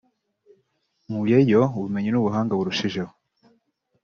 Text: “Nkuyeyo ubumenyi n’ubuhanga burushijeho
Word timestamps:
“Nkuyeyo 1.05 1.61
ubumenyi 1.77 2.09
n’ubuhanga 2.11 2.53
burushijeho 2.59 3.11